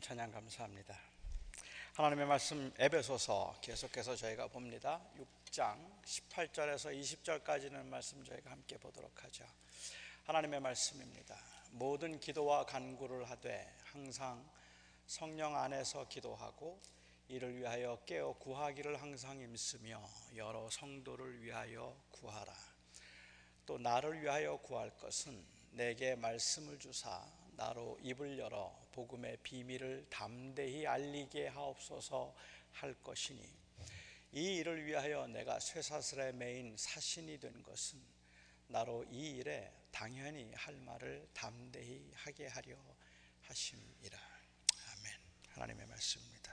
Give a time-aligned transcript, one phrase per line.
[0.00, 0.98] 귀한 찬양 감사합니다.
[1.94, 5.00] 하나님의 말씀 에베소서 계속해서 저희가 봅니다.
[5.18, 9.44] 6장 18절에서 20절까지는 말씀 저희가 함께 보도록 하죠.
[10.24, 11.36] 하나님의 말씀입니다.
[11.72, 14.48] 모든 기도와 간구를 하되 항상
[15.06, 16.80] 성령 안에서 기도하고
[17.28, 20.02] 이를 위하여 깨어 구하기를 항상 힘쓰며
[20.36, 22.54] 여러 성도를 위하여 구하라.
[23.66, 27.22] 또 나를 위하여 구할 것은 내게 말씀을 주사
[27.52, 32.34] 나로 입을 열어 복음의 비밀을 담대히 알리게 하옵소서
[32.72, 33.42] 할 것이니
[34.32, 37.98] 이 일을 위하여 내가 쇠사슬에 매인 사신이 된 것은
[38.66, 42.76] 나로 이 일에 당연히 할 말을 담대히 하게 하려
[43.42, 44.18] 하심이라.
[44.18, 45.12] 아멘.
[45.48, 46.52] 하나님의 말씀입니다.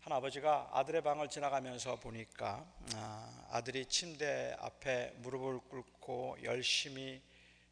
[0.00, 7.22] 한 아버지가 아들의 방을 지나가면서 보니까 아, 아들이 침대 앞에 무릎을 꿇고 열심히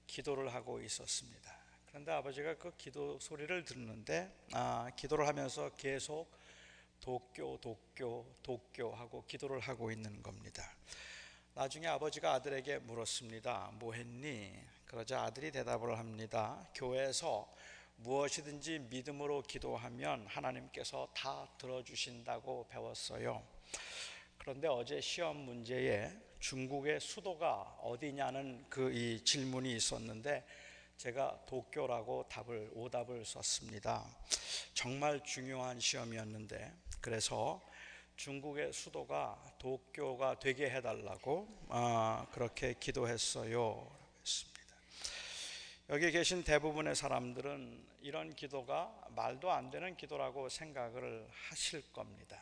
[0.06, 1.63] 기도를 하고 있었습니다.
[1.94, 6.28] 그런데 아버지가 그 기도 소리를 듣는데 아, 기도를 하면서 계속
[7.00, 10.68] 도쿄 도쿄 도쿄 하고 기도를 하고 있는 겁니다.
[11.54, 13.70] 나중에 아버지가 아들에게 물었습니다.
[13.74, 14.52] 뭐 했니?
[14.86, 16.66] 그러자 아들이 대답을 합니다.
[16.74, 17.48] 교회에서
[17.98, 23.40] 무엇이든지 믿음으로 기도하면 하나님께서 다 들어주신다고 배웠어요.
[24.38, 26.10] 그런데 어제 시험 문제에
[26.40, 30.44] 중국의 수도가 어디냐는 그 이 질문이 있었는데
[30.96, 34.04] 제가 도쿄라고 답을 오답을 썼습니다.
[34.72, 37.60] 정말 중요한 시험이었는데 그래서
[38.16, 43.90] 중국의 수도가 도쿄가 되게 해달라고 아, 그렇게 기도했어요.
[44.20, 44.54] 했습니다.
[45.90, 52.40] 여기 계신 대부분의 사람들은 이런 기도가 말도 안 되는 기도라고 생각을 하실 겁니다.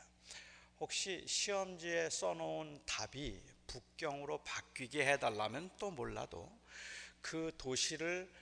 [0.79, 6.53] 혹시 시험지에 써놓은 답이 북경으로 바뀌게 해달라면 또 몰라도
[7.21, 8.42] 그 도시를 어,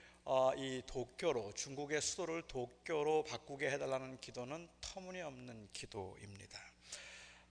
[0.56, 6.58] 이 도쿄로 중국의 수도를 도쿄로 바꾸게 해달라는 기도는 터무니없는 기도입니다.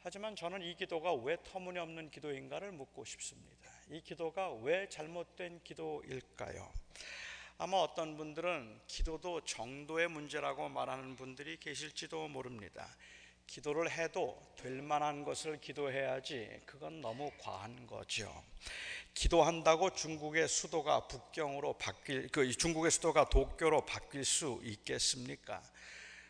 [0.01, 3.69] 하지만 저는 이 기도가 왜 터무니없는 기도인가를 묻고 싶습니다.
[3.89, 6.71] 이 기도가 왜 잘못된 기도일까요?
[7.57, 12.95] 아마 어떤 분들은 기도도 정도의 문제라고 말하는 분들이 계실지도 모릅니다.
[13.49, 18.31] 기도를 해도 될 만한 것을 기도해야지 그건 너무 과한 거죠.
[19.15, 25.63] 기도한다고 중국의 수도가 북경으로 바뀔 그 중국의 수도가 도쿄로 바뀔 수 있겠습니까?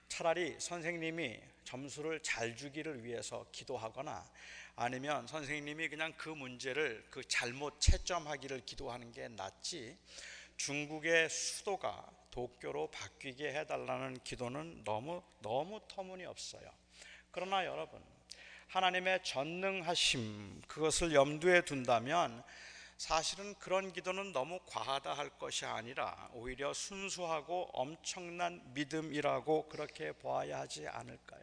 [0.07, 4.25] 차라리 선생님이 점수를 잘 주기를 위해서 기도하거나
[4.77, 9.98] 아니면 선생님이 그냥 그 문제를 그 잘못 채점하기를 기도하는 게 낫지
[10.56, 16.79] 중국의 수도가 도쿄로 바뀌게 해달라는 기도는 너무 너무 터무니없어요.
[17.31, 18.04] 그러나 여러분,
[18.68, 22.44] 하나님의 전능하심 그것을 염두에 둔다면
[22.98, 30.88] 사실은 그런 기도는 너무 과하다 할 것이 아니라 오히려 순수하고 엄청난 믿음이라고 그렇게 보아야 하지
[30.88, 31.42] 않을까요?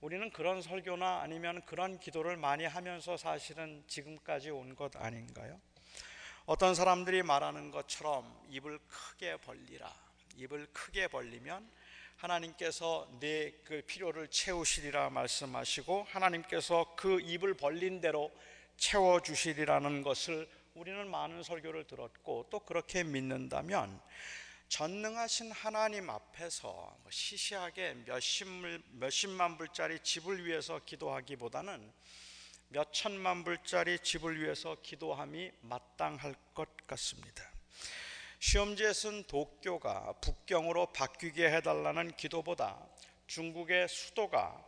[0.00, 5.60] 우리는 그런 설교나 아니면 그런 기도를 많이 하면서 사실은 지금까지 온 것 아닌가요?
[6.46, 9.94] 어떤 사람들이 말하는 것처럼 입을 크게 벌리라.
[10.36, 11.70] 입을 크게 벌리면
[12.20, 18.32] 하나님께서 내 그 필요를 채우시리라 말씀하시고 하나님께서 그 입을 벌린 대로
[18.76, 24.00] 채워 주시리라는 것을 우리는 많은 설교를 들었고 또 그렇게 믿는다면
[24.68, 26.68] 전능하신 하나님 앞에서
[27.00, 28.48] 뭐 시시하게 몇십
[28.92, 31.92] 몇십만 불짜리 집을 위해서 기도하기보다는
[32.70, 37.44] 몇 천만 불짜리 집을 위해서 기도함이 마땅할 것 같습니다.
[38.40, 42.78] 시험지에 쓴 도쿄가 북경으로 바뀌게 해달라는 기도보다
[43.26, 44.64] 중국의 수도가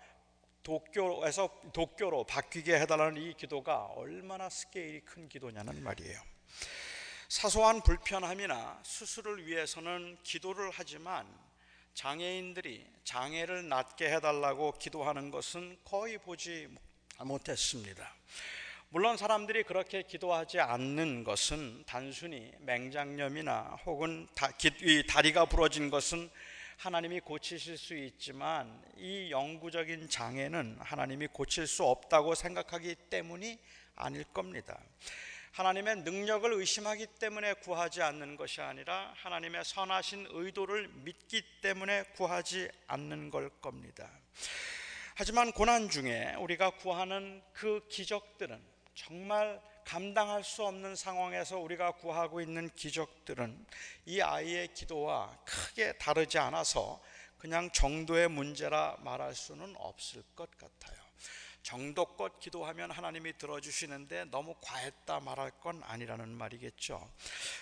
[0.62, 6.20] 도쿄에서 도쿄로 바뀌게 해달라는 이 기도가 얼마나 스케일이 큰 기도냐는 말이에요.
[7.28, 11.26] 사소한 불편함이나 수술을 위해서는 기도를 하지만
[11.94, 16.68] 장애인들이 장애를 낫게 해달라고 기도하는 것은 거의 보지
[17.20, 18.14] 못했습니다.
[18.94, 24.28] 물론 사람들이 그렇게 기도하지 않는 것은 단순히 맹장염이나 혹은
[25.08, 26.28] 다리가 부러진 것은
[26.76, 33.58] 하나님이 고치실 수 있지만 이 영구적인 장애는 하나님이 고칠 수 없다고 생각하기 때문이
[33.96, 34.78] 아닐 겁니다.
[35.52, 43.30] 하나님의 능력을 의심하기 때문에 구하지 않는 것이 아니라 하나님의 선하신 의도를 믿기 때문에 구하지 않는
[43.30, 44.10] 걸 겁니다.
[45.14, 52.70] 하지만 고난 중에 우리가 구하는 그 기적들은 정말 감당할 수 없는 상황에서 우리가 구하고 있는
[52.74, 53.66] 기적들은
[54.06, 57.00] 이 아이의 기도와 크게 다르지 않아서
[57.38, 61.02] 그냥 정도의 문제라 말할 수는 없을 것 같아요.
[61.62, 67.10] 정도껏 기도하면 하나님이 들어주시는데 너무 과했다 말할 건 아니라는 말이겠죠.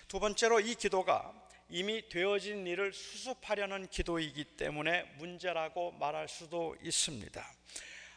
[0.08, 1.32] 두 번째로 이 기도가
[1.68, 7.46] 이미 되어진 일을 수습하려는 기도이기 때문에 문제라고 말할 수도 있습니다.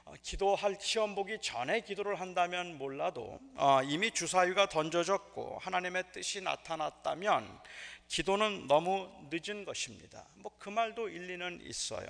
[0.05, 7.59] 어, 기도할 시험 보기 전에 기도를 한다면 몰라도 어, 이미 주사위가 던져졌고 하나님의 뜻이 나타났다면
[8.07, 10.27] 기도는 너무 늦은 것입니다.
[10.35, 12.07] 뭐 그 말도 일리는 있어요.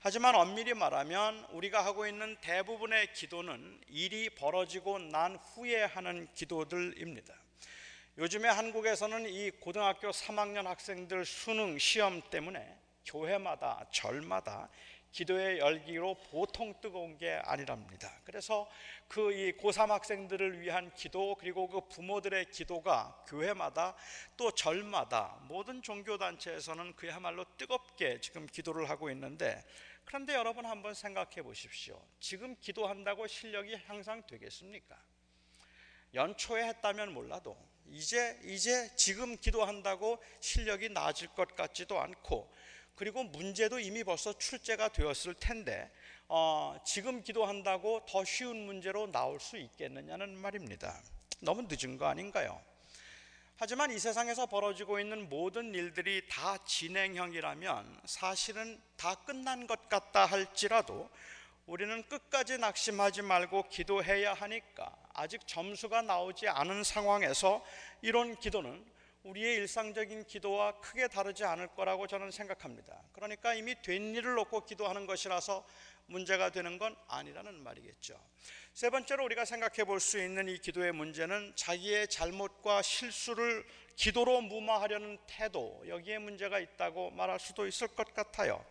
[0.00, 7.34] 하지만 엄밀히 말하면 우리가 하고 있는 대부분의 기도는 일이 벌어지고 난 후에 하는 기도들입니다.
[8.16, 14.70] 요즘에 한국에서는 이 고등학교 3학년 학생들 수능 시험 때문에 교회마다 절마다
[15.14, 18.12] 기도의 열기로 보통 뜨거운 게 아니랍니다.
[18.24, 18.68] 그래서
[19.06, 23.94] 그 이 고3 학생들을 위한 기도 그리고 그 부모들의 기도가 교회마다
[24.36, 29.64] 또 절마다 모든 종교 단체에서는 그야말로 뜨겁게 지금 기도를 하고 있는데
[30.04, 32.04] 그런데 여러분 한번 생각해 보십시오.
[32.18, 34.96] 지금 기도한다고 실력이 향상되겠습니까?
[36.12, 37.56] 연초에 했다면 몰라도
[37.86, 42.52] 이제 이제 지금 기도한다고 실력이 나아질 것 같지도 않고
[42.94, 45.90] 그리고 문제도 이미 벌써 출제가 되었을 텐데
[46.28, 51.02] 어, 지금 기도한다고 더 쉬운 문제로 나올 수 있겠느냐는 말입니다.
[51.40, 52.60] 너무 늦은 거 아닌가요?
[53.56, 61.08] 하지만 이 세상에서 벌어지고 있는 모든 일들이 다 진행형이라면 사실은 다 끝난 것 같다 할지라도
[61.66, 67.64] 우리는 끝까지 낙심하지 말고 기도해야 하니까 아직 점수가 나오지 않은 상황에서
[68.02, 68.84] 이런 기도는
[69.24, 73.02] 우리의 일상적인 기도와 크게 다르지 않을 거라고 저는 생각합니다.
[73.12, 75.66] 그러니까 이미 된 일을 놓고 기도하는 것이라서
[76.06, 78.20] 문제가 되는 건 아니라는 말이겠죠.
[78.74, 83.64] 세 번째로 우리가 생각해 볼 수 있는 이 기도의 문제는 자기의 잘못과 실수를
[83.96, 88.62] 기도로 무마하려는 태도, 여기에 문제가 있다고 말할 수도 있을 것 같아요.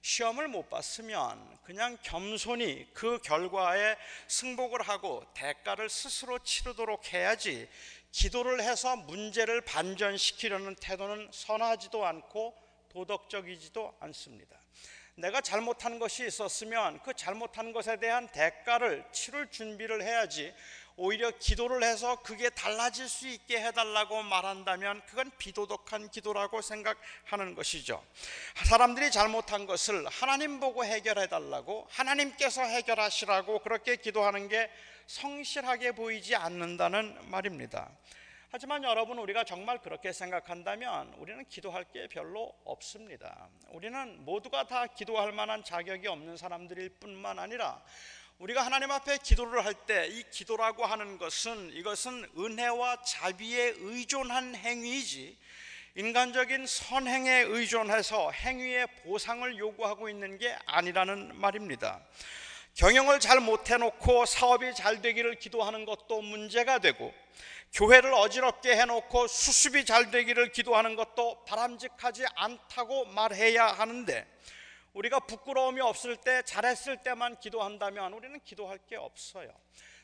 [0.00, 3.96] 시험을 못 봤으면 그냥 겸손히 그 결과에
[4.26, 7.68] 승복을 하고 대가를 스스로 치르도록 해야지
[8.12, 12.54] 기도를 해서 문제를 반전시키려는 태도는 선하지도 않고
[12.90, 14.60] 도덕적이지도 않습니다.
[15.14, 20.54] 내가 잘못한 것이 있었으면 그 잘못한 것에 대한 대가를 치를 준비를 해야지
[20.96, 28.04] 오히려 기도를 해서 그게 달라질 수 있게 해달라고 말한다면 그건 비도덕한 기도라고 생각하는 것이죠.
[28.66, 34.70] 사람들이 잘못한 것을 하나님 보고 해결해달라고 하나님께서 해결하시라고 그렇게 기도하는 게
[35.06, 37.90] 성실하게 보이지 않는다는 말입니다.
[38.50, 43.48] 하지만 여러분 우리가 정말 그렇게 생각한다면 우리는 기도할 게 별로 없습니다.
[43.70, 47.82] 우리는 모두가 다 기도할 만한 자격이 없는 사람들일 뿐만 아니라
[48.38, 55.38] 우리가 하나님 앞에 기도를 할 때 이 기도라고 하는 것은 이것은 은혜와 자비에 의존한 행위이지
[55.94, 62.00] 인간적인 선행에 의존해서 행위의 보상을 요구하고 있는 게 아니라는 말입니다.
[62.74, 67.12] 경영을 잘 못해놓고 사업이 잘 되기를 기도하는 것도 문제가 되고
[67.74, 74.26] 교회를 어지럽게 해놓고 수습이 잘 되기를 기도하는 것도 바람직하지 않다고 말해야 하는데
[74.94, 79.50] 우리가 부끄러움이 없을 때 잘했을 때만 기도한다면 우리는 기도할 게 없어요.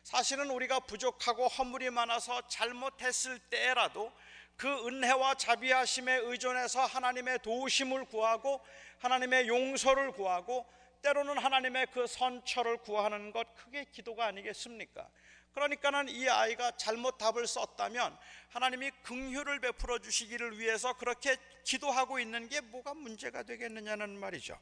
[0.02, 4.12] 사실은 우리가 부족하고 허물이 많아서 잘못했을 때라도
[4.56, 8.60] 그 은혜와 자비하심에 의존해서 하나님의 도우심을 구하고
[8.98, 10.66] 하나님의 용서를 구하고
[11.02, 15.08] 때로는 하나님의 그 선처를 구하는 것 그게 기도가 아니겠습니까?
[15.54, 18.16] 그러니까는 이 아이가 잘못 답을 썼다면
[18.50, 24.58] 하나님이 긍휼을 베풀어 주시기를 위해서 그렇게 기도하고 있는 게 뭐가 문제가 되겠느냐는 말이죠.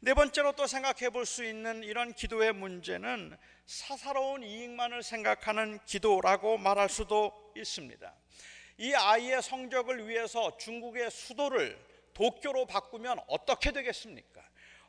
[0.00, 6.88] 네 번째로 또 생각해 볼 수 있는 이런 기도의 문제는 사사로운 이익만을 생각하는 기도라고 말할
[6.88, 8.14] 수도 있습니다.
[8.78, 11.78] 이 아이의 성적을 위해서 중국의 수도를
[12.14, 14.42] 도쿄로 바꾸면 어떻게 되겠습니까?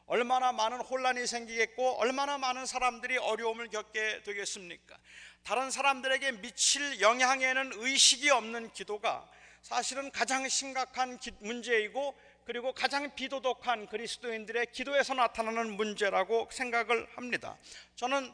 [0.06, 4.98] 얼마나 많은 혼란이 생기겠고 얼마나 많은 사람들이 어려움을 겪게 되겠습니까?
[5.44, 9.30] 다른 사람들에게 미칠 영향에는 의식이 없는 기도가
[9.62, 17.58] 사실은 가장 심각한 문제이고 그리고 가장 비도덕한 그리스도인들의 기도에서 나타나는 문제라고 생각을 합니다.
[17.96, 18.34] 저는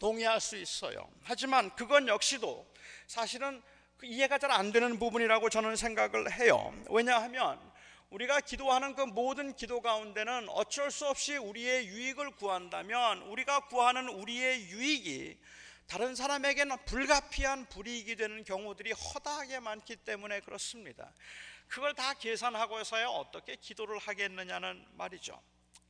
[0.00, 1.08] 동의할 수 있어요.
[1.22, 2.66] 하지만 그건 역시도
[3.06, 3.62] 사실은
[3.96, 6.72] 그 이해가 잘 안 되는 부분이라고 저는 생각을 해요.
[6.88, 7.60] 왜냐하면
[8.10, 14.70] 우리가 기도하는 그 모든 기도 가운데는 어쩔 수 없이 우리의 유익을 구한다면 우리가 구하는 우리의
[14.70, 15.38] 유익이
[15.86, 21.12] 다른 사람에게는 불가피한 불이익이 되는 경우들이 허다하게 많기 때문에 그렇습니다.
[21.66, 25.38] 그걸 다 계산하고서야 어떻게 기도를 하겠느냐는 말이죠.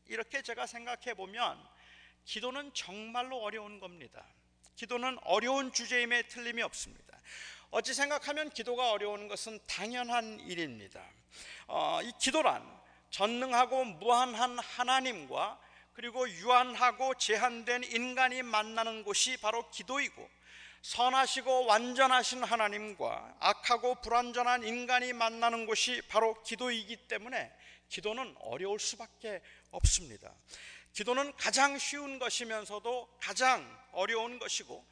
[0.07, 1.57] 이렇게 제가 생각해 보면
[2.25, 4.25] 기도는 정말로 어려운 겁니다.
[4.75, 7.19] 기도는 어려운 주제임에 틀림이 없습니다.
[7.71, 11.03] 어찌 생각하면 기도가 어려운 것은 당연한 일입니다.
[11.67, 12.67] 어, 이 기도란
[13.11, 15.61] 전능하고 무한한 하나님과
[15.93, 20.31] 그리고 유한하고 제한된 인간이 만나는 곳이 바로 기도이고
[20.81, 27.53] 선하시고 완전하신 하나님과 악하고 불완전한 인간이 만나는 곳이 바로 기도이기 때문에
[27.89, 30.33] 기도는 어려울 수밖에 없습니다.
[30.93, 34.87] 기도는 가장 쉬운 것이면서도 가장 어려운 것이고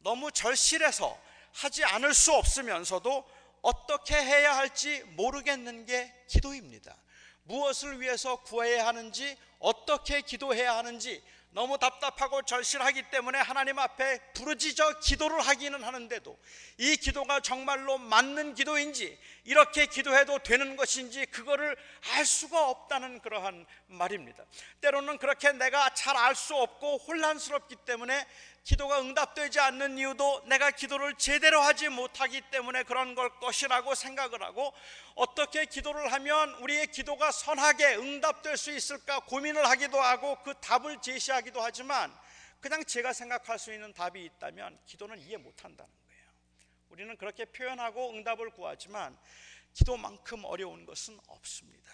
[0.00, 1.18] 너무 절실해서
[1.52, 3.24] 하지 않을 수 없으면서도
[3.62, 6.96] 어떻게 해야 할지 모르겠는 게 기도입니다.
[7.44, 15.40] 무엇을 위해서 구해야 하는지, 어떻게 기도해야 하는지 너무 답답하고 절실하기 때문에 하나님 앞에 부르짖어 기도를
[15.40, 16.38] 하기는 하는데도
[16.78, 21.76] 이 기도가 정말로 맞는 기도인지 이렇게 기도해도 되는 것인지 그거를
[22.14, 24.44] 알 수가 없다는 그러한 말입니다.
[24.80, 28.26] 때로는 그렇게 내가 잘 알 수 없고 혼란스럽기 때문에
[28.64, 34.72] 기도가 응답되지 않는 이유도 내가 기도를 제대로 하지 못하기 때문에 그런 걸 것이라고 생각을 하고
[35.16, 41.60] 어떻게 기도를 하면 우리의 기도가 선하게 응답될 수 있을까 고민을 하기도 하고 그 답을 제시하기도
[41.60, 42.16] 하지만
[42.60, 46.01] 그냥 제가 생각할 수 있는 답이 있다면 기도는 이해 못한다는.
[46.92, 49.16] 우리는 그렇게 표현하고 응답을 구하지만
[49.72, 51.90] 기도만큼 어려운 것은 없습니다.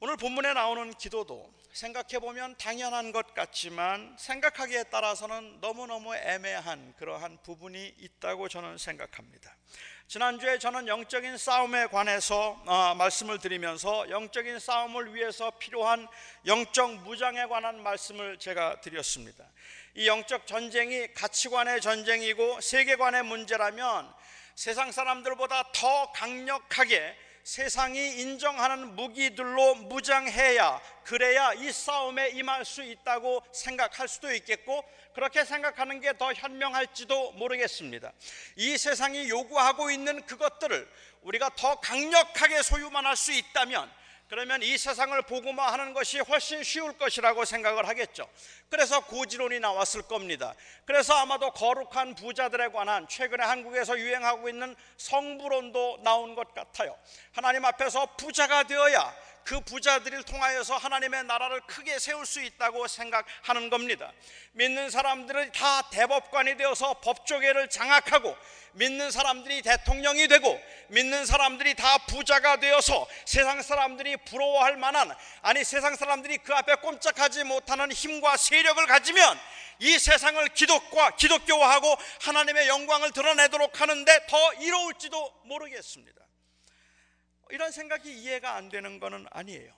[0.00, 7.94] 오늘 본문에 나오는 기도도 생각해 보면 당연한 것 같지만 생각하기에 따라서는 너무너무 애매한 그러한 부분이
[7.98, 9.54] 있다고 저는 생각합니다.
[10.08, 16.08] 지난주에 저는 영적인 싸움에 관해서 어, 말씀을 드리면서 영적인 싸움을 위해서 필요한
[16.46, 19.46] 영적 무장에 관한 말씀을 제가 드렸습니다.
[19.94, 24.12] 이 영적 전쟁이 가치관의 전쟁이고 세계관의 문제라면
[24.54, 34.06] 세상 사람들보다 더 강력하게 세상이 인정하는 무기들로 무장해야 그래야 이 싸움에 임할 수 있다고 생각할
[34.06, 38.12] 수도 있겠고 그렇게 생각하는 게 더 현명할지도 모르겠습니다.
[38.56, 40.88] 이 세상이 요구하고 있는 그것들을
[41.22, 43.90] 우리가 더 강력하게 소유만 할 수 있다면
[44.30, 48.28] 그러면 이 세상을 복음화하는 것이 훨씬 쉬울 것이라고 생각을 하겠죠.
[48.68, 50.54] 그래서 고지론이 나왔을 겁니다.
[50.84, 56.96] 그래서 아마도 거룩한 부자들에 관한 최근에 한국에서 유행하고 있는 성부론도 나온 것 같아요.
[57.32, 59.12] 하나님 앞에서 부자가 되어야
[59.44, 64.12] 그 부자들을 통하여서 하나님의 나라를 크게 세울 수 있다고 생각하는 겁니다.
[64.52, 68.36] 믿는 사람들은 다 대법관이 되어서 법조계를 장악하고
[68.72, 75.96] 믿는 사람들이 대통령이 되고 믿는 사람들이 다 부자가 되어서 세상 사람들이 부러워할 만한 아니 세상
[75.96, 79.38] 사람들이 그 앞에 꼼짝하지 못하는 힘과 세력을 가지면
[79.80, 86.20] 이 세상을 기독과 기독교화하고 하나님의 영광을 드러내도록 하는데 더 이로울지도 모르겠습니다.
[87.50, 89.72] 이런 생각이 이해가 안 되는 것은 아니에요.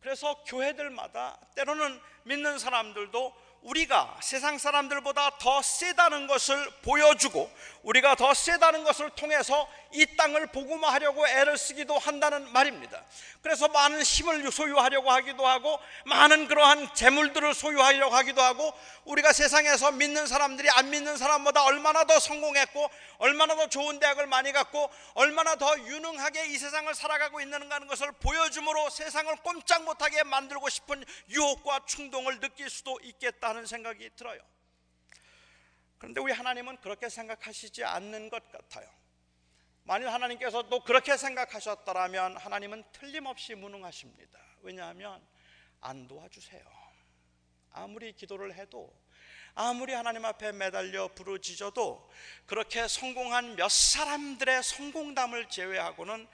[0.00, 7.50] 그래서 교회들마다 때로는 믿는 사람들도 우리가 세상 사람들보다 더 세다는 것을 보여주고
[7.86, 13.04] 우리가 더 세다는 것을 통해서 이 땅을 복음화하려고 애를 쓰기도 한다는 말입니다.
[13.42, 18.72] 그래서 많은 힘을 소유하려고 하기도 하고 많은 그러한 재물들을 소유하려고 하기도 하고
[19.04, 24.50] 우리가 세상에서 믿는 사람들이 안 믿는 사람보다 얼마나 더 성공했고 얼마나 더 좋은 대학을 많이
[24.50, 30.68] 갖고 얼마나 더 유능하게 이 세상을 살아가고 있는가 하는 것을 보여줌으로 세상을 꼼짝 못하게 만들고
[30.68, 34.40] 싶은 유혹과 충동을 느낄 수도 있겠다는 생각이 들어요.
[35.98, 38.88] 그런데 우리 하나님은 그렇게 생각하시지 않는 것 같아요.
[39.84, 44.38] 만일 하나님께서 또 그렇게 생각하셨더라면 하나님은 틀림없이 무능하십니다.
[44.62, 45.24] 왜냐하면
[45.80, 46.64] 안 도와주세요.
[47.72, 48.92] 아무리 기도를 해도
[49.54, 52.10] 아무리 하나님 앞에 매달려 부르짖어도
[52.46, 56.28] 그렇게 성공한 몇 사람들의 성공담을 제외하고는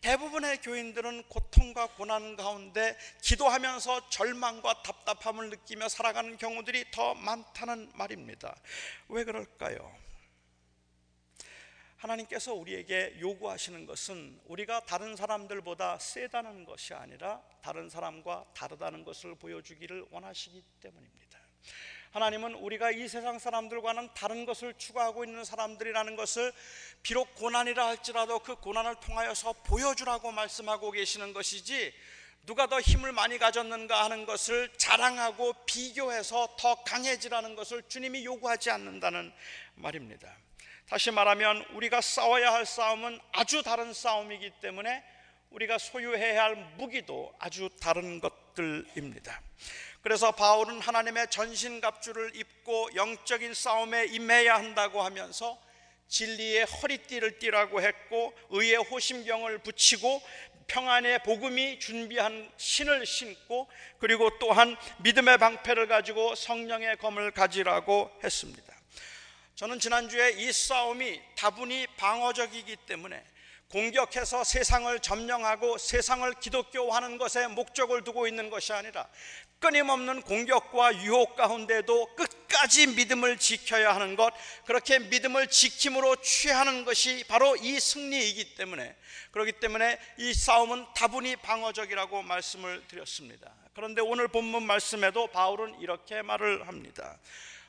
[0.00, 8.54] 대부분의 교인들은 고통과 고난 가운데 기도하면서 절망과 답답함을 느끼며 살아가는 경우들이 더 많다는 말입니다.
[9.08, 10.06] 왜 그럴까요?
[11.96, 20.06] 하나님께서 우리에게 요구하시는 것은 우리가 다른 사람들보다 세다는 것이 아니라 다른 사람과 다르다는 것을 보여주기를
[20.10, 21.38] 원하시기 때문입니다.
[22.12, 26.52] 하나님은 우리가 이 세상 사람들과는 다른 것을 추구하고 있는 사람들이라는 것을
[27.02, 31.92] 비록 고난이라 할지라도 그 고난을 통하여서 보여주라고 말씀하고 계시는 것이지
[32.46, 39.32] 누가 더 힘을 많이 가졌는가 하는 것을 자랑하고 비교해서 더 강해지라는 것을 주님이 요구하지 않는다는
[39.74, 40.32] 말입니다.
[40.88, 45.02] 다시 말하면 우리가 싸워야 할 싸움은 아주 다른 싸움이기 때문에
[45.50, 49.42] 우리가 소유해야 할 무기도 아주 다른 것들입니다.
[50.06, 55.60] 그래서 바울은 하나님의 전신갑주를 입고 영적인 싸움에 임해야 한다고 하면서
[56.06, 60.22] 진리의 허리띠를 띠라고 했고 의의 호심경을 붙이고
[60.68, 63.66] 평안의 복음이 준비한 신을 신고
[63.98, 68.72] 그리고 또한 믿음의 방패를 가지고 성령의 검을 가지라고 했습니다.
[69.56, 73.24] 저는 지난주에 이 싸움이 다분히 방어적이기 때문에
[73.70, 79.08] 공격해서 세상을 점령하고 세상을 기독교화하는 것에 목적을 두고 있는 것이 아니라
[79.58, 84.32] 끊임없는 공격과 유혹 가운데도 끝까지 믿음을 지켜야 하는 것,
[84.66, 88.94] 그렇게 믿음을 지킴으로 취하는 것이 바로 이 승리이기 때문에,
[89.30, 93.52] 그렇기 때문에 이 싸움은 다분히 방어적이라고 말씀을 드렸습니다.
[93.74, 97.18] 그런데 오늘 본문 말씀에도 바울은 이렇게 말을 합니다.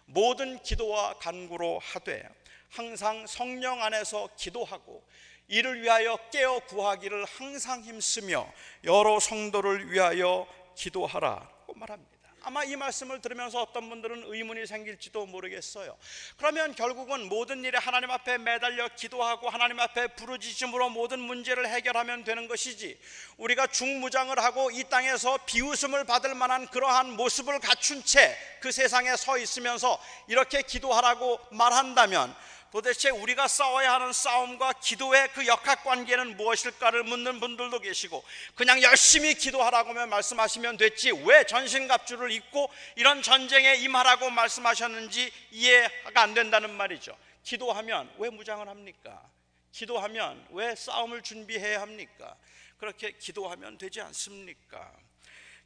[0.05, 2.27] 모든 기도와 간구로 하되
[2.69, 5.03] 항상 성령 안에서 기도하고
[5.47, 8.51] 이를 위하여 깨어 구하기를 항상 힘쓰며
[8.83, 12.17] 여러 성도를 위하여 기도하라고 말합니다.
[12.43, 15.97] 아마 이 말씀을 들으면서 어떤 분들은 의문이 생길지도 모르겠어요.
[16.37, 22.47] 그러면 결국은 모든 일에 하나님 앞에 매달려 기도하고 하나님 앞에 부르짖음으로 모든 문제를 해결하면 되는
[22.47, 22.97] 것이지.
[23.35, 29.37] 우리가 중무장을 하고 이 땅에서 비웃음을 받을 만한 그러한 모습을 갖춘 채 그 세상에 서
[29.37, 32.35] 있으면서 이렇게 기도하라고 말한다면
[32.71, 38.23] 도대체 우리가 싸워야 하는 싸움과 기도의 그 역학 관계는 무엇일까를 묻는 분들도 계시고
[38.55, 46.73] 그냥 열심히 기도하라고만 말씀하시면 됐지 왜 전신갑주를 입고 이런 전쟁에 임하라고 말씀하셨는지 이해가 안 된다는
[46.73, 49.23] 말이죠 기도하면 왜 무장을 합니까?
[49.71, 52.35] 기도하면 왜 싸움을 준비해야 합니까?
[52.77, 54.91] 그렇게 기도하면 되지 않습니까?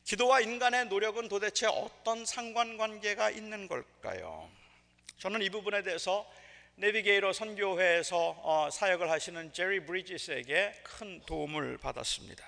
[0.03, 4.49] 기도와 인간의 노력은 도대체 어떤 상관관계가 있는 걸까요?
[5.17, 6.27] 저는 이 부분에 대해서
[6.81, 12.43] 내비게이로 선교회에서 어, 사역을 하시는 제리 브리지스에게 큰 도움을 받았습니다.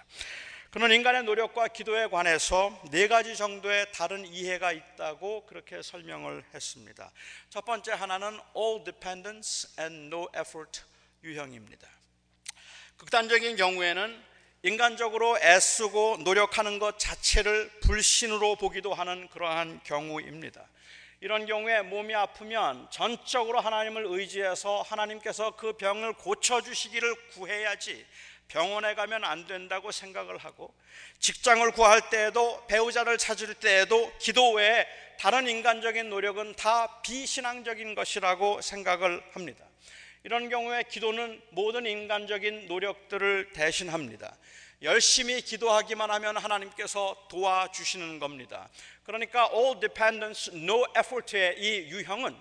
[0.71, 7.11] 그는 인간의 노력과 기도에 관해서 네 가지 정도의 다른 이해가 있다고 그렇게 설명을 했습니다.
[7.51, 10.81] 첫 번째 하나는 all dependence and no effort
[11.23, 11.87] 유형입니다.
[12.97, 14.19] 극단적인 경우에는
[14.63, 20.67] 인간적으로 애쓰고 노력하는 것 자체를 불신으로 보기도 하는 그러한 경우입니다.
[21.23, 28.05] 이런 경우에 몸이 아프면 전적으로 하나님을 의지해서 하나님께서 그 병을 고쳐주시기를 구해야지
[28.49, 30.75] 병원에 가면 안 된다고 생각을 하고
[31.19, 34.85] 직장을 구할 때에도 배우자를 찾을 때에도 기도 외에
[35.17, 39.63] 다른 인간적인 노력은 다 비신앙적인 것이라고 생각을 합니다.
[40.25, 44.35] 이런 경우에 기도는 모든 인간적인 노력들을 대신합니다.
[44.83, 48.67] 열심히 기도하기만 하면 하나님께서 도와주시는 겁니다.
[49.05, 52.35] 그러니까 all dependence, no effort의 이 유형은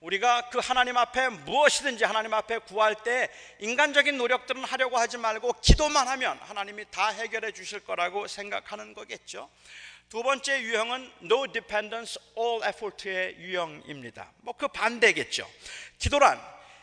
[0.00, 3.30] 우리가 그 하나님 앞에 무엇이든지 하나님 앞에 구할 때
[3.60, 9.48] 인간적인 노력들은 하려고 하지 말고 기도만 하면 하나님이 다 해결해 주실 거라고 생각하는 거겠죠.
[10.10, 14.32] 두 번째 유형은 no dependence, all effort의 유형입니다.
[14.38, 15.48] 뭐 그 반대겠죠.
[15.98, 16.40] 기도란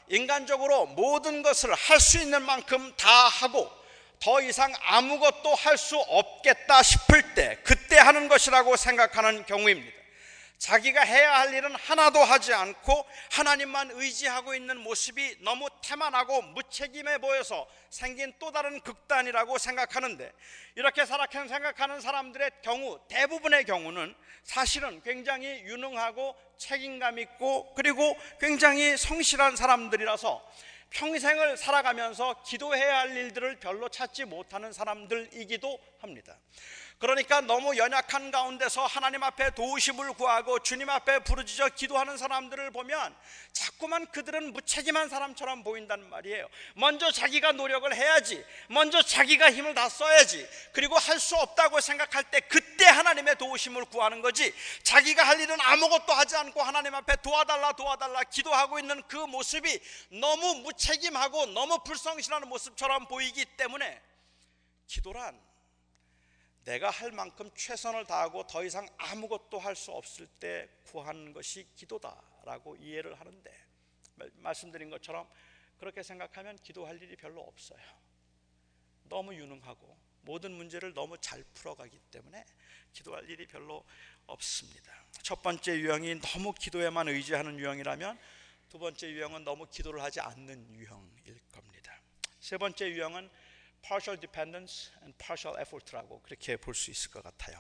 [0.08, 3.81] 인간적으로 모든 것을 할 수 있는 만큼 다 하고
[4.22, 10.02] 더 이상 아무것도 할 수 없겠다 싶을 때 그때 하는 것이라고 생각하는 경우입니다.
[10.60, 17.68] 자기가 해야 할 일은 하나도 하지 않고 하나님만 의지하고 있는 모습이 너무 태만하고 무책임해 보여서
[17.90, 20.32] 생긴 또 다른 극단이라고 생각하는데
[20.76, 21.04] 이렇게
[21.48, 30.48] 생각하는 사람들의 경우 대부분의 경우는 사실은 굉장히 유능하고 책임감 있고 그리고 굉장히 성실한 사람들이라서
[30.92, 36.38] 평생을 살아가면서 기도해야 할 일들을 별로 찾지 못하는 사람들이기도 합니다.
[37.02, 43.16] 그러니까 너무 연약한 가운데서 하나님 앞에 도우심을 구하고 주님 앞에 부르짖어 기도하는 사람들을 보면
[43.54, 46.48] 자꾸만 그들은 무책임한 사람처럼 보인다는 말이에요.
[46.76, 48.46] 먼저 자기가 노력을 해야지.
[48.68, 50.48] 먼저 자기가 힘을 다 써야지.
[50.74, 54.54] 그리고 할 수 없다고 생각할 때 그때 하나님의 도우심을 구하는 거지.
[54.84, 59.80] 자기가 할 일은 아무것도 하지 않고 하나님 앞에 도와달라 도와달라 기도하고 있는 그 모습이
[60.20, 64.02] 너무 무책임하고 너무 불성실한 모습처럼 보이기 때문에
[64.88, 65.51] 기도란
[66.64, 72.76] 내가 할 만큼 최선을 다하고 더 이상 아무것도 할 수 없을 때 구하는 것이 기도다라고
[72.76, 73.52] 이해를 하는데
[74.36, 75.28] 말씀드린 것처럼
[75.80, 77.82] 그렇게 생각하면 기도할 일이 별로 없어요.
[79.06, 82.46] 너무 유능하고 모든 문제를 너무 잘 풀어가기 때문에
[82.94, 83.84] 기도할 일이 별로
[84.28, 84.94] 없습니다.
[85.24, 88.20] 첫 번째 유형이 너무 기도에만 의지하는 유형이라면
[88.70, 92.00] 두 번째 유형은 너무 기도를 하지 않는 유형일 겁니다.
[92.40, 93.30] 세 번째 유형은
[93.82, 97.58] partial dependence and partial effort라고 그렇게 볼 수 있을 것 같아요.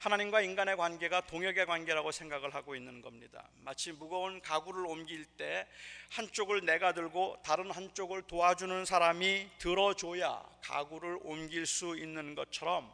[0.00, 3.48] 하나님과 인간의 관계가 동역의 관계라고 생각을 하고 있는 겁니다.
[3.62, 5.66] 마치 무거운 가구를 옮길 때
[6.10, 12.92] 한쪽을 내가 들고 다른 한쪽을 도와주는 사람이 들어줘야 가구를 옮길 수 있는 것처럼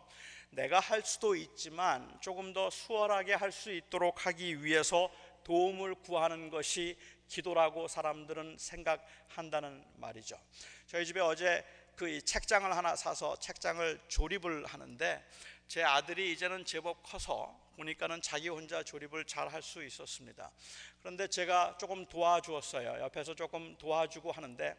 [0.51, 5.11] 내가 할 수도 있지만 조금 더 수월하게 할 수 있도록 하기 위해서
[5.45, 6.97] 도움을 구하는 것이
[7.27, 10.39] 기도라고 사람들은 생각한다는 말이죠.
[10.87, 11.65] 저희 집에 어제
[12.03, 15.25] 그 책장을 하나 사서 책장을 조립을 하는데
[15.69, 20.51] 제 아들이 이제는 제법 커서 보니까는 자기 혼자 조립을 잘 할 수 있었습니다.
[20.99, 23.05] 그런데 제가 조금 도와주었어요.
[23.05, 24.77] 옆에서 조금 도와주고 하는데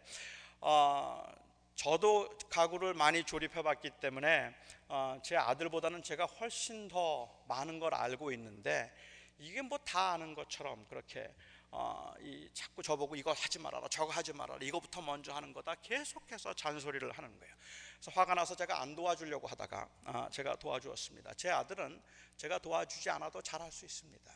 [0.60, 1.24] 어,
[1.76, 4.54] 저도 가구를 많이 조립해봤기 때문에
[4.90, 8.94] 어, 제 아들보다는 제가 훨씬 더 많은 걸 알고 있는데
[9.40, 11.34] 이게 뭐 다 아는 것처럼 그렇게
[11.76, 16.54] 어, 이 자꾸 저보고 이거 하지 말아라 저거 하지 말아라 이거부터 먼저 하는 거다 계속해서
[16.54, 17.56] 잔소리를 하는 거예요.
[17.96, 21.34] 그래서 화가 나서 제가 안 도와주려고 하다가 어, 제가 도와주었습니다.
[21.34, 22.00] 제 아들은
[22.38, 24.32] 제가 도와주지 않아도 잘할 수 있습니다.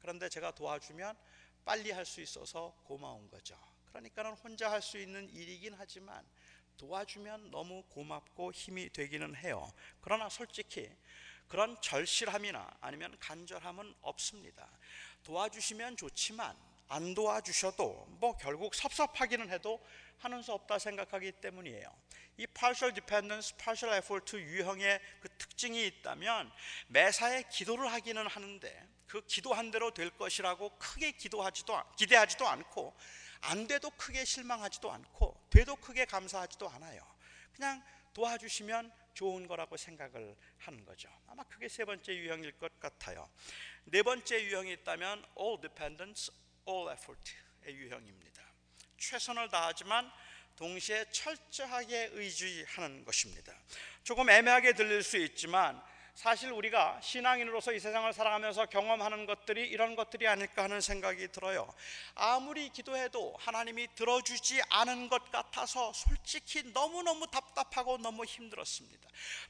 [0.00, 1.16] 그런데 제가 도와주면
[1.64, 3.58] 빨리 할 수 있어서 고마운 거죠.
[3.88, 6.24] 그러니까는 혼자 할 수 있는 일이긴 하지만
[6.76, 9.72] 도와주면 너무 고맙고 힘이 되기는 해요.
[10.00, 10.88] 그러나 솔직히
[11.48, 14.68] 그런 절실함이나 아니면 간절함은 없습니다.
[15.24, 16.56] 도와주시면 좋지만
[16.88, 19.80] 안 도와주셔도 뭐 결국 섭섭하기는 해도
[20.18, 21.88] 하는 수 없다 생각하기 때문이에요.
[22.38, 26.52] 이 partial dependence, partial effort 유형의 그 특징이 있다면
[26.88, 32.94] 매사에 기도를 하기는 하는데 그 기도한 대로 될 것이라고 크게 기도하지도 기대하지도 않고
[33.40, 37.02] 안 돼도 크게 실망하지도 않고 돼도 크게 감사하지도 않아요.
[37.52, 41.08] 그냥 도와주시면 좋은 거라고 생각을 하는 거죠.
[41.26, 43.28] 아마 그게 세 번째 유형일 것 같아요.
[43.84, 46.32] 네 번째 유형이 있다면 all dependence,
[46.68, 48.42] all effort의 유형입니다.
[48.98, 50.10] 최선을 다하지만
[50.56, 53.52] 동시에 철저하게 의지하는 것입니다.
[54.02, 55.82] 조금 애매하게 들릴 수 있지만
[56.16, 61.70] 사실 우리가 신앙인으로서 이 세상을 살아가면서 경험하는 것들이 이런 것들이 아닐까 하는 생각이 들어요.
[62.14, 69.06] 아무리 기도해도 하나님이 들어주지 않은 것 같아서 솔직히 너무너무 답답하고 너무 힘들었습니다.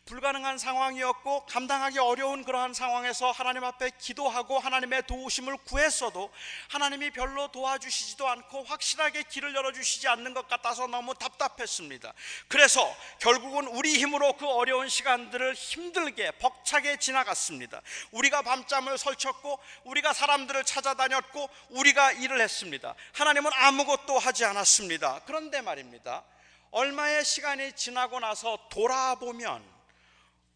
[0.06, 6.32] 불가능한 상황이었고 감당하기 어려운 그러한 상황에서 하나님 앞에 기도하고 하나님의 도우심을 구했어도
[6.68, 12.12] 하나님이 별로 도와주시지도 않고 확실하게 길을 열어주시지 않는 것 같아서 너무 답답했습니다.
[12.48, 17.82] 그래서 결국은 우리 힘으로 그 어려운 시간들을 힘들게 벅 벅차게 지나갔습니다.
[18.12, 22.94] 우리가 밤잠을 설쳤고 우리가 사람들을 찾아다녔고 우리가 일을 했습니다.
[23.12, 25.22] 하나님은 아무것도 하지 않았습니다.
[25.26, 26.24] 그런데 말입니다.
[26.70, 29.64] 얼마의 시간이 지나고 나서 돌아보면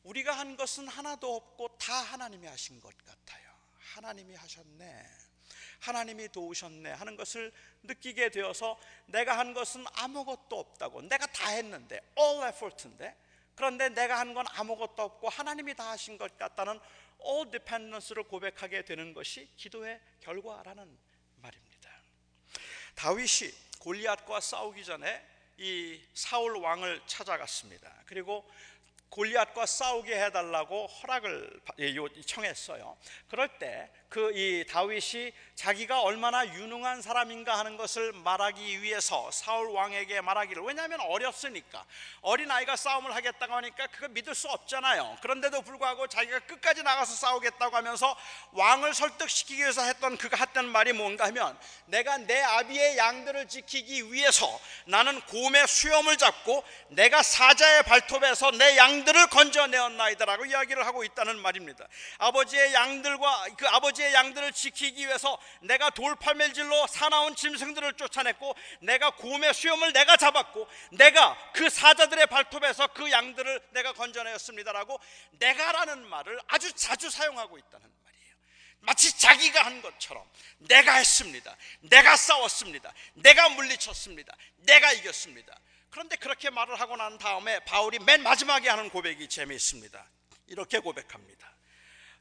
[0.05, 3.51] 우리가 한 것은 하나도 없고 다 하나님이 하신 것 같아요.
[3.95, 5.07] 하나님이 하셨네.
[5.81, 7.53] 하나님이 도우셨네 하는 것을
[7.85, 13.17] 느끼게 되어서 내가 한 것은 아무것도 없다고 내가 다 했는데 all effort인데
[13.61, 16.81] 그런데 내가 한 건 아무것도 없고 하나님이 다 하신 것 같다는
[17.23, 20.99] all dependence를 고백하게 되는 것이 기도의 결과라는
[21.37, 21.90] 말입니다.
[22.94, 25.27] 다윗이 골리앗과 싸우기 전에
[25.59, 27.92] 이 사울 왕을 찾아갔습니다.
[28.07, 28.49] 그리고
[29.11, 31.94] 골리앗과 싸우게 해달라고 허락을 예,
[32.25, 32.96] 청했어요.
[33.29, 40.20] 그럴 때 그 이 다윗이 자기가 얼마나 유능한 사람인가 하는 것을 말하기 위해서 사울 왕에게
[40.20, 41.85] 말하기를 왜냐하면 어렸으니까
[42.23, 45.18] 어린 아이가 싸움을 하겠다고 하니까 그거 믿을 수 없잖아요.
[45.20, 48.16] 그런데도 불구하고 자기가 끝까지 나가서 싸우겠다고 하면서
[48.53, 54.61] 왕을 설득시키기 위해서 했던 그가 했던 말이 뭔가 하면 내가 내 아비의 양들을 지키기 위해서
[54.87, 58.90] 나는 곰의 수염을 잡고 내가 사자의 발톱에서 내 양.
[58.90, 61.87] 양들을 건져내었나이다라고 이야기를 하고 있다는 말입니다.
[62.18, 69.53] 아버지의 양들과 그 아버지 의 양들을 지키기 위해서 내가 돌팔멜질로 사나운 짐승들을 쫓아냈고 내가 곰의
[69.55, 74.99] 수염을 내가 잡았고 내가 그 사자들의 발톱에서 그 양들을 내가 건져내었습니다라고
[75.33, 78.35] 내가라는 말을 아주 자주 사용하고 있다는 말이에요.
[78.81, 80.25] 마치 자기가 한 것처럼
[80.59, 81.57] 내가 했습니다.
[81.81, 82.93] 내가 싸웠습니다.
[83.15, 84.35] 내가 물리쳤습니다.
[84.57, 85.59] 내가 이겼습니다.
[85.91, 90.05] 그런데 그렇게 말을 하고 난 다음에 바울이 맨 마지막에 하는 고백이 재미있습니다.
[90.47, 91.53] 이렇게 고백합니다.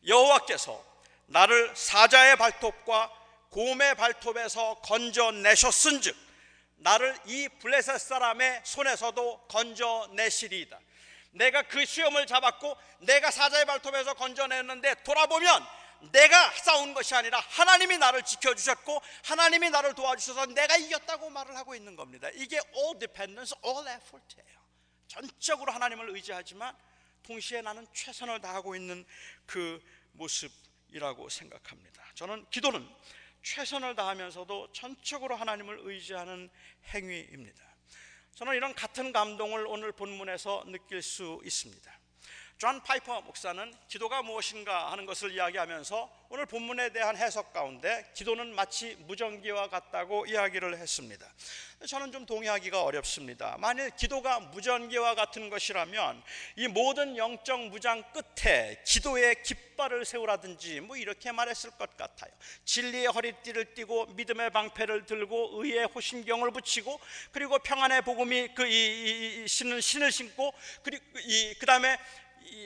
[0.07, 0.98] 여호와께서
[1.29, 3.11] 나를 사자의 발톱과
[3.49, 6.15] 곰의 발톱에서 건져내셨은즉
[6.77, 10.79] 나를 이 블레셋 사람의 손에서도 건져내시리이다.
[11.31, 15.65] 내가 그 수염을 잡았고 내가 사자의 발톱에서 건져냈는데 돌아보면
[16.11, 21.95] 내가 싸운 것이 아니라 하나님이 나를 지켜주셨고 하나님이 나를 도와주셔서 내가 이겼다고 말을 하고 있는
[21.95, 22.29] 겁니다.
[22.33, 24.59] 이게 all dependence, all effort예요.
[25.07, 26.75] 전적으로 하나님을 의지하지만
[27.23, 29.05] 동시에 나는 최선을 다하고 있는
[29.45, 30.51] 그 모습
[30.91, 32.03] 이라고 생각합니다.
[32.15, 32.87] 저는 기도는
[33.41, 36.49] 최선을 다하면서도 전적으로 하나님을 의지하는
[36.93, 37.63] 행위입니다.
[38.35, 41.99] 저는 이런 같은 감동을 오늘 본문에서 느낄 수 있습니다.
[42.59, 48.97] 존 파이퍼 목사는 기도가 무엇인가 하는 것을 이야기하면서 오늘 본문에 대한 해석 가운데 기도는 마치
[49.07, 51.25] 무전기와 같다고 이야기를 했습니다.
[51.87, 53.55] 저는 좀 동의하기가 어렵습니다.
[53.59, 56.21] 만일 기도가 무전기와 같은 것이라면
[56.57, 62.29] 이 모든 영적 무장 끝에 기도의 깃발을 세우라든지 뭐 이렇게 말했을 것 같아요.
[62.65, 66.99] 진리의 허리띠를 띠고 믿음의 방패를 들고 의의 호심경을 붙이고
[67.31, 71.97] 그리고 평안의 복음이 그 이, 이, 이 신을 신을 신고 그리고 이 그다음에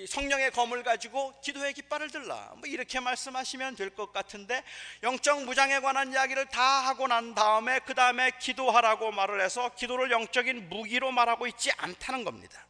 [0.07, 2.53] 성령의 검을 가지고 기도의 깃발을 들라.
[2.57, 4.63] 뭐 이렇게 말씀하시면 될 것 같은데
[5.03, 10.69] 영적 무장에 관한 이야기를 다 하고 난 다음에 그 다음에 기도하라고 말을 해서 기도를 영적인
[10.69, 12.65] 무기로 말하고 있지 않다는 겁니다.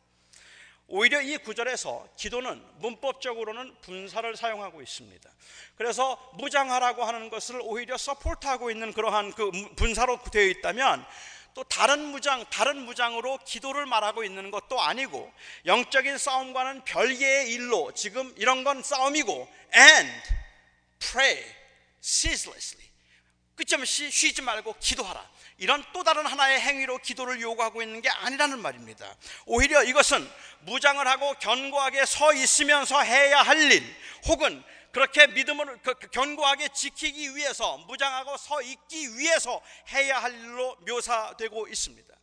[0.87, 5.29] 오히려 이 구절에서 기도는 문법적으로는 분사를 사용하고 있습니다.
[5.75, 11.05] 그래서 무장하라고 하는 것을 오히려 서포트하고 있는 그러한 그 분사로 되어 있다면
[11.53, 15.31] 또 다른 무장, 다른 무장으로 기도를 말하고 있는 것도 아니고
[15.65, 20.11] 영적인 싸움과는 별개의 일로 지금 이런 건 싸움이고 and
[20.99, 21.43] pray
[22.01, 22.83] ceaselessly
[23.55, 25.29] 끝없이 쉬지 말고 기도하라.
[25.57, 29.15] 이런 또 다른 하나의 행위로 기도를 요구하고 있는 게 아니라는 말입니다.
[29.45, 30.29] 오히려 이것은
[30.61, 33.83] 무장을 하고 견고하게 서 있으면서 해야 할 일,
[34.27, 39.61] 혹은 그렇게 믿음을 그, 그 견고하게 지키기 위해서 무장하고 서 있기 위해서
[39.91, 42.13] 해야 할 일로 묘사되고 있습니다.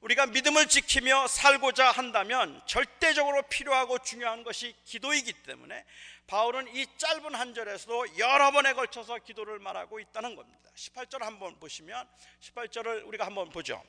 [0.00, 5.84] 우리가 믿음을 지키며 살고자 한다면 절대적으로 필요하고 중요한 것이 기도이기 때문에
[6.26, 10.70] 바울은 이 짧은 한 절에서도 여러 번에 걸쳐서 기도를 말하고 있다는 겁니다.
[10.74, 12.06] 18절 한번 보시면
[12.40, 13.82] 18절을 우리가 한번 보죠.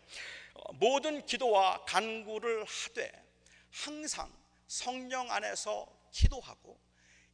[0.53, 3.11] 어, 모든 기도와 간구를 하되
[3.71, 4.31] 항상
[4.67, 6.79] 성령 안에서 기도하고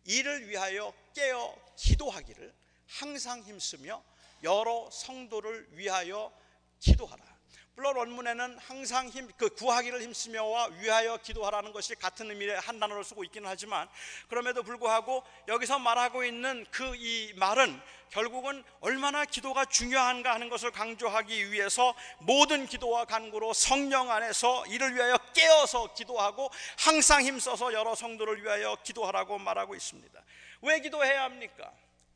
[0.06, 2.54] 이를 위하여 깨어 기도하기를
[2.88, 4.04] 항상 힘쓰며
[4.44, 6.32] 여러 성도를 위하여
[6.80, 7.33] 기도하라.
[7.76, 13.24] 물론 원문에는 항상 힘, 그 구하기를 힘쓰며와 위하여 기도하라는 것이 같은 의미의 한 단어를 쓰고
[13.24, 13.90] 있기는 하지만
[14.30, 21.52] 그럼에도 불구하고 여기서 말하고 있는 그 이 말은 결국은 얼마나 기도가 중요한가 하는 것을 강조하기
[21.52, 28.78] 위해서 모든 기도와 간구로 성령 안에서 이를 위하여 깨어서 기도하고 항상 힘써서 여러 성도를 위하여
[28.84, 30.22] 기도하라고 말하고 있습니다.
[30.62, 31.72] 왜 기도해야 합니까?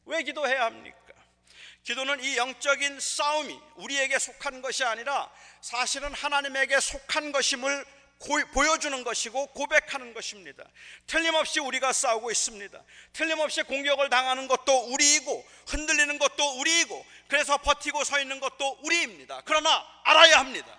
[0.05, 1.06] 왜 기도해야 합니까?
[1.87, 7.85] 기도는 이 영적인 싸움이 우리에게 속한 것이 아니라 사실은 하나님에게 속한 것임을
[8.19, 10.65] 고, 보여주는 것이고 고백하는 것입니다.
[11.05, 12.83] 틀림없이 우리가 싸우고 있습니다.
[13.13, 19.43] 틀림없이 공격을 당하는 것도 우리이고 흔들리는 것도 우리이고 그래서 버티고 서 있는 것도 우리입니다.
[19.45, 20.77] 그러나 알아야 합니다.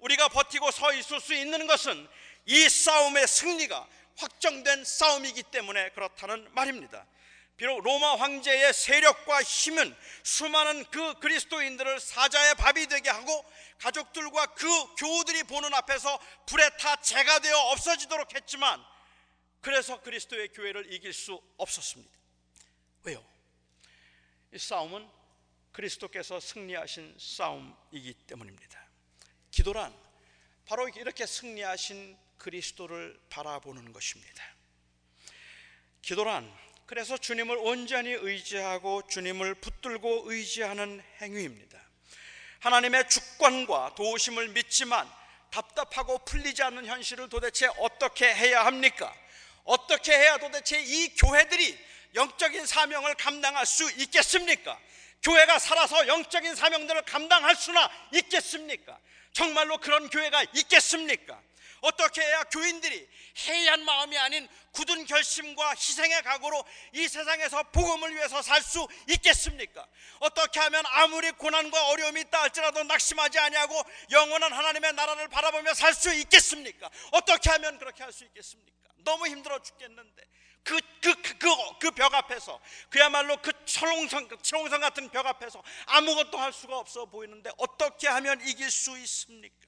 [0.00, 2.08] 우리가 버티고 서 있을 수 있는 것은
[2.46, 7.06] 이 싸움의 승리가 확정된 싸움이기 때문에 그렇다는 말입니다.
[7.58, 13.44] 비록 로마 황제의 세력과 힘은 수많은 그 그리스도인들을 사자의 밥이 되게 하고
[13.78, 18.80] 가족들과 그 교우들이 보는 앞에서 불에 타 재가 되어 없어지도록 했지만
[19.60, 22.16] 그래서 그리스도의 교회를 이길 수 없었습니다.
[23.02, 23.24] 왜요?
[24.52, 25.10] 이 싸움은
[25.72, 28.86] 그리스도께서 승리하신 싸움이기 때문입니다.
[29.50, 29.92] 기도란
[30.64, 34.44] 바로 이렇게 승리하신 그리스도를 바라보는 것입니다.
[36.02, 41.78] 기도란 그래서 주님을 온전히 의지하고 주님을 붙들고 의지하는 행위입니다.
[42.60, 45.06] 하나님의 주권과 도우심을 믿지만
[45.50, 49.14] 답답하고 풀리지 않는 현실을 도대체 어떻게 해야 합니까?
[49.64, 51.78] 어떻게 해야 도대체 이 교회들이
[52.14, 54.80] 영적인 사명을 감당할 수 있겠습니까?
[55.22, 58.98] 교회가 살아서 영적인 사명들을 감당할 수나 있겠습니까?
[59.34, 61.38] 정말로 그런 교회가 있겠습니까?
[61.80, 63.08] 어떻게 해야 교인들이
[63.46, 69.86] 해이한 마음이 아닌 굳은 결심과 희생의 각오로 이 세상에서 복음을 위해서 살 수 있겠습니까?
[70.20, 76.12] 어떻게 하면 아무리 고난과 어려움이 있다 할지라도 낙심하지 아니하고 영원한 하나님의 나라를 바라보며 살 수
[76.12, 76.90] 있겠습니까?
[77.12, 78.88] 어떻게 하면 그렇게 할 수 있겠습니까?
[78.98, 80.22] 너무 힘들어 죽겠는데
[80.64, 82.60] 그 그 그그벽 앞에서
[82.90, 88.70] 그야말로 그 철옹성 철옹성 같은 벽 앞에서 아무것도 할 수가 없어 보이는데 어떻게 하면 이길
[88.70, 89.67] 수 있습니까?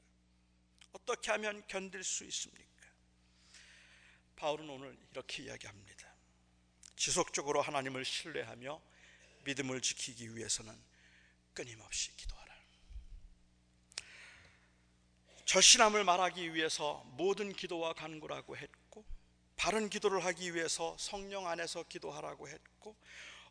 [0.92, 2.70] 어떻게 하면 견딜 수 있습니까?
[4.36, 6.14] 바울은 오늘 이렇게 이야기합니다.
[6.96, 8.80] 지속적으로 하나님을 신뢰하며
[9.44, 10.78] 믿음을 지키기 위해서는
[11.54, 12.54] 끊임없이 기도하라.
[15.44, 19.04] 절신함을 말하기 위해서 모든 기도와 간구라고 했고
[19.56, 22.96] 바른 기도를 하기 위해서 성령 안에서 기도하라고 했고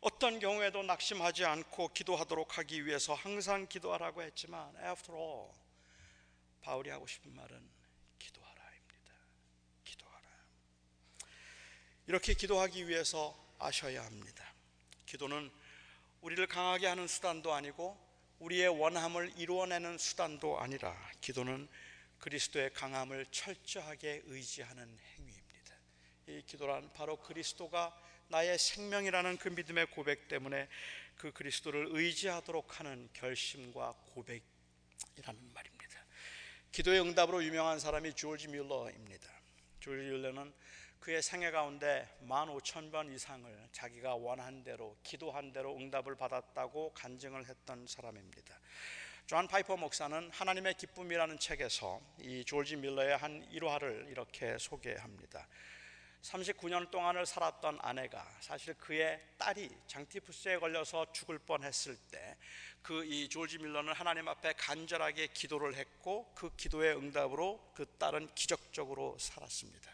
[0.00, 5.50] 어떤 경우에도 낙심하지 않고 기도하도록 하기 위해서 항상 기도하라고 했지만 after all
[6.60, 7.70] 바울이 하고 싶은 말은
[8.18, 9.12] 기도하라입니다.
[9.84, 10.26] 기도하라.
[12.06, 14.52] 이렇게 기도하기 위해서 아셔야 합니다.
[15.06, 15.50] 기도는
[16.20, 17.98] 우리를 강하게 하는 수단도 아니고
[18.38, 21.68] 우리의 원함을 이루어내는 수단도 아니라 기도는
[22.18, 25.74] 그리스도의 강함을 철저하게 의지하는 행위입니다.
[26.28, 27.96] 이 기도란 바로 그리스도가
[28.28, 30.68] 나의 생명이라는 그 믿음의 고백 때문에
[31.16, 35.49] 그 그리스도를 의지하도록 하는 결심과 고백이라는.
[36.72, 39.28] 기도의 응답으로 유명한 사람이 조지 뮬러입니다.
[39.80, 40.52] 조지 뮬러는
[41.00, 48.60] 그의 생애 가운데 15,000번 이상을 자기가 원한 대로 기도한 대로 응답을 받았다고 간증을 했던 사람입니다.
[49.26, 55.48] 존 파이퍼 목사는 하나님의 기쁨이라는 책에서 이 조지 뮬러의 한 일화를 이렇게 소개합니다.
[56.22, 62.36] 39년 동안을 살았던 아내가 사실 그의 딸이 장티푸스에 걸려서 죽을 뻔했을 때
[62.82, 69.16] 그 이 조지 밀러는 하나님 앞에 간절하게 기도를 했고 그 기도의 응답으로 그 딸은 기적적으로
[69.18, 69.90] 살았습니다.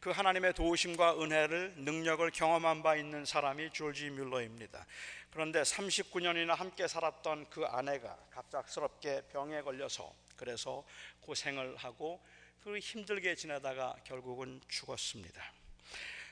[0.00, 4.86] 그 하나님의 도우심과 은혜를 능력을 경험한 바 있는 사람이 조지 뮬러입니다.
[5.30, 10.84] 그런데 39년이나 함께 살았던 그 아내가 갑작스럽게 병에 걸려서 그래서
[11.20, 12.20] 고생을 하고
[12.62, 15.57] 그 힘들게 지내다가 결국은 죽었습니다.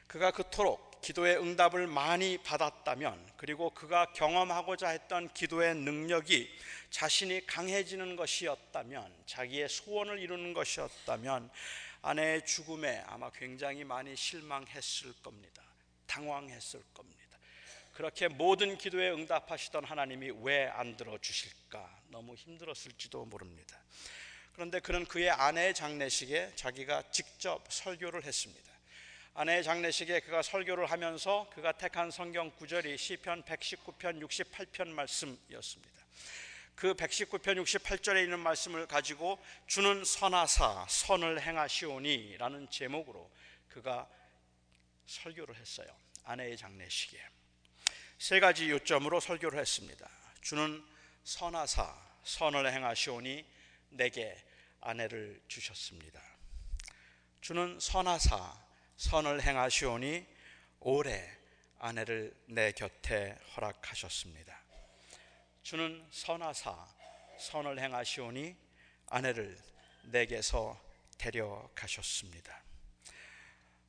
[0.07, 6.51] 그가 그토록 기도의 응답을 많이 받았다면 그리고 그가 경험하고자 했던 기도의 능력이
[6.91, 11.51] 자신이 강해지는 것이었다면 자기의 소원을 이루는 것이었다면
[12.03, 15.63] 아내의 죽음에 아마 굉장히 많이 실망했을 겁니다.
[16.07, 17.39] 당황했을 겁니다.
[17.95, 22.01] 그렇게 모든 기도에 응답하시던 하나님이 왜 안 들어주실까?
[22.09, 23.81] 너무 힘들었을지도 모릅니다.
[24.53, 28.76] 그런데 그는 그의 아내의 장례식에 자기가 직접 설교를 했습니다.
[29.39, 35.93] 아내의 장례식에 그가 설교를 하면서 그가 택한 성경 구절이 시편 119편 68편 말씀이었습니다.
[36.75, 43.31] 그 119편 68절에 있는 말씀을 가지고 주는 선하사 선을 행하시오니라는 제목으로
[43.69, 44.09] 그가
[45.05, 45.95] 설교를 했어요.
[46.25, 47.23] 아내의 장례식에
[48.17, 50.09] 세 가지 요점으로 설교를 했습니다.
[50.41, 50.83] 주는
[51.25, 53.45] 선하사 선을 행하시오니
[53.91, 54.35] 내게
[54.81, 56.23] 아내를 주셨습니다.
[57.43, 58.66] 주는 선하사
[58.97, 60.27] 선을 행하시오니
[60.81, 61.37] 오래
[61.79, 64.59] 아내를 내 곁에 허락하셨습니다.
[65.63, 66.87] 주는 선하사
[67.39, 68.57] 선을 행하시오니
[69.09, 69.59] 아내를
[70.05, 70.81] 내게서
[71.19, 72.63] 데려가셨습니다.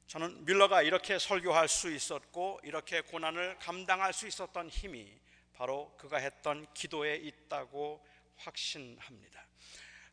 [0.08, 5.20] 저는 밀러가 이렇게 설교할 수 있었고 이렇게 고난을 감당할 수 있었던 힘이
[5.54, 8.06] 바로 그가 했던 기도에 있다고
[8.38, 9.46] 확신합니다.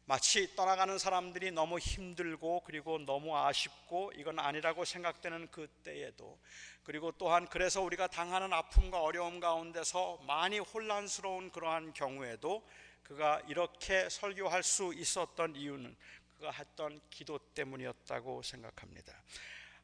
[0.06, 6.38] 마치 떠나가는 사람들이 너무 힘들고 그리고 너무 아쉽고 이건 아니라고 생각되는 그때에도
[6.82, 12.68] 그리고 또한 그래서 우리가 당하는 아픔과 어려움 가운데서 많이 혼란스러운 그러한 경우에도
[13.02, 15.96] 그가 이렇게 설교할 수 있었던 이유는
[16.36, 19.14] 그가 했던 기도 때문이었다고 생각합니다.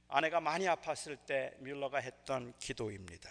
[0.09, 3.31] 아내가 많이 아팠을 때 뮬러가 했던 기도입니다.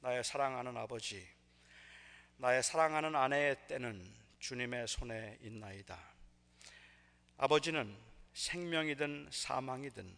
[0.00, 1.28] 나의 사랑하는 아버지,
[2.36, 6.11] 나의 사랑하는 아내의 때는 주님의 손에 있나이다.
[7.44, 7.98] 아버지는
[8.34, 10.16] 생명이든 사망이든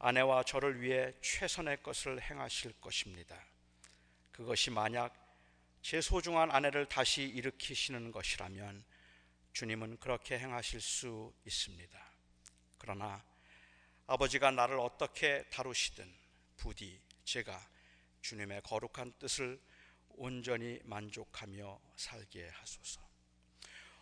[0.00, 3.40] 아내와 저를 위해 최선의 것을 행하실 것입니다.
[4.32, 5.14] 그것이 만약
[5.80, 8.82] 제 소중한 아내를 다시 일으키시는 것이라면
[9.52, 12.12] 주님은 그렇게 행하실 수 있습니다.
[12.78, 13.24] 그러나
[14.08, 16.12] 아버지가 나를 어떻게 다루시든
[16.56, 17.64] 부디 제가
[18.22, 19.60] 주님의 거룩한 뜻을
[20.16, 23.09] 온전히 만족하며 살게 하소서.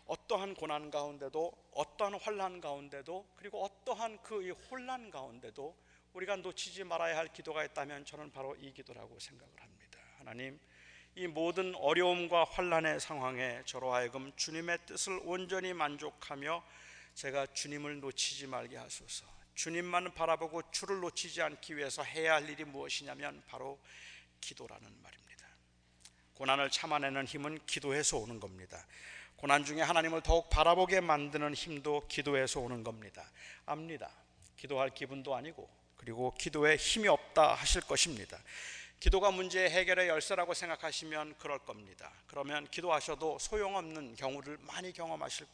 [0.08, 5.76] 어떠한 고난 가운데도 어떠한 환란 가운데도 그리고 어떠한 그 혼란 가운데도
[6.14, 10.00] 우리가 놓치지 말아야 할 기도가 있다면 저는 바로 이 기도라고 생각을 합니다.
[10.16, 10.58] 하나님
[11.14, 16.64] 이 모든 어려움과 환란의 상황에 저로 하여금 주님의 뜻을 온전히 만족하며
[17.14, 19.26] 제가 주님을 놓치지 말게 하소서.
[19.54, 23.78] 주님만 바라보고 주를 놓치지 않기 위해서 해야 할 일이 무엇이냐면 바로
[24.40, 25.46] 기도라는 말입니다.
[26.34, 28.86] 고난을 참아내는 힘은 기도에서 오는 겁니다.
[29.38, 33.30] 고난 중에 하나님을 더욱 바라보게 만드는 힘도 기도에서 오는 겁니다.
[33.66, 34.10] 압니다.
[34.56, 38.36] 기도할 기분도 아니고 그리고 기도에 힘이 없다 하실 것입니다.
[38.98, 42.10] 기도가 문제 해결의 열쇠라고 생각하시면 그럴 겁니다.
[42.26, 45.46] 그러면 기도하셔도 소용없는 경우를 많이 경험하실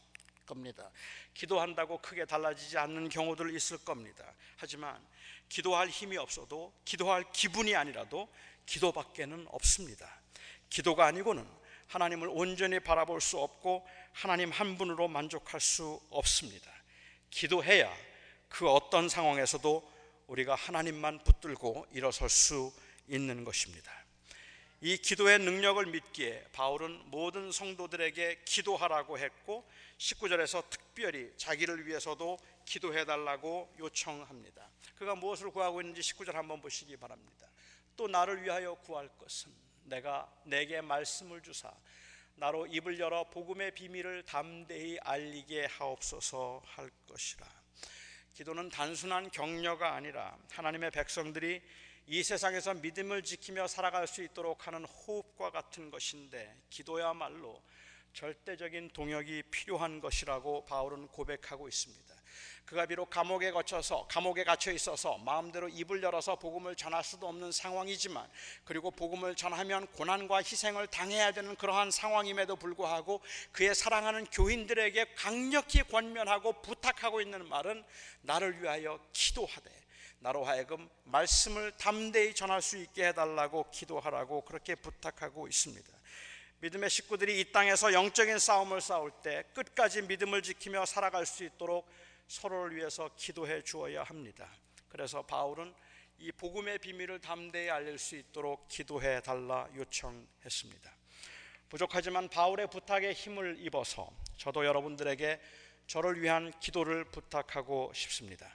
[0.47, 0.89] 겁니다.
[1.35, 4.25] 기도한다고 크게 달라지지 않는 경우들 있을 겁니다.
[4.57, 4.99] 하지만
[5.47, 8.29] 기도할 힘이 없어도 기도할 기분이 아니라도
[8.65, 10.09] 기도밖에는 없습니다.
[10.71, 11.45] 기도가 아니고는
[11.95, 16.69] 하나님을 온전히 바라볼 수 없고 하나님 한 분으로 만족할 수 없습니다.
[17.29, 17.89] 기도해야
[18.49, 19.93] 그 어떤 상황에서도
[20.27, 22.73] 우리가 하나님만 붙들고 일어설 수
[23.07, 23.93] 있는 것입니다.
[24.81, 29.65] 이 기도의 능력을 믿기에 바울은 모든 성도들에게 기도하라고 했고
[29.97, 34.69] 19절에서 특별히 자기를 위해서도 기도해 달라고 요청합니다.
[34.97, 37.47] 그가 무엇을 구하고 있는지 19절 한번 보시기 바랍니다.
[37.95, 41.73] 또 나를 위하여 구할 것은 내가 내게 말씀을 주사
[42.35, 47.47] 나로 입을 열어 복음의 비밀을 담대히 알리게 하옵소서 할 것이라.
[48.33, 51.61] 기도는 단순한 격려가 아니라 하나님의 백성들이
[52.07, 57.63] 이 세상에서 믿음을 지키며 살아갈 수 있도록 하는 호흡과 같은 것인데 기도야말로
[58.13, 62.14] 절대적인 동역이 필요한 것이라고 바울은 고백하고 있습니다.
[62.65, 68.27] 그가 비록 감옥에 거쳐서 감옥에 갇혀 있어서 마음대로 입을 열어서 복음을 전할 수도 없는 상황이지만
[68.63, 73.21] 그리고 복음을 전하면 고난과 희생을 당해야 되는 그러한 상황임에도 불구하고
[73.51, 77.83] 그의 사랑하는 교인들에게 강력히 권면하고 부탁하고 있는 말은
[78.21, 79.85] 나를 위하여 기도하되
[80.19, 85.87] 나로 하여금 말씀을 담대히 전할 수 있게 해달라고 기도하라고 그렇게 부탁하고 있습니다.
[86.61, 91.87] 믿음의 식구들이 이 땅에서 영적인 싸움을 싸울 때 끝까지 믿음을 지키며 살아갈 수 있도록
[92.27, 94.49] 서로를 위해서 기도해 주어야 합니다.
[94.89, 95.73] 그래서 바울은
[96.17, 100.91] 이 복음의 비밀을 담대히 알릴 수 있도록 기도해 달라 요청했습니다.
[101.69, 105.41] 부족하지만 바울의 부탁에 힘을 입어서 저도 여러분들에게
[105.87, 108.49] 저를 위한 기도를 부탁하고 싶습니다.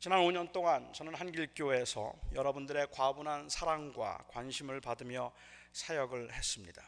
[0.00, 5.32] 지난 5년 동안 저는 한길교회에서 여러분들의 과분한 사랑과 관심을 받으며
[5.72, 6.82] 사역을 했습니다.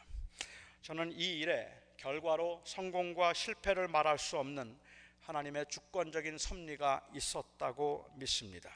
[0.81, 4.77] 저는 이 일에 결과로 성공과 실패를 말할 수 없는
[5.25, 8.69] 하나님의 주권적인 섭리가 있었다고 믿습니다.